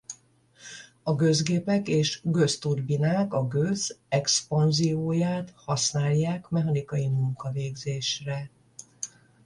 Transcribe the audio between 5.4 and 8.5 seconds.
használják mechanikai munkavégzésre.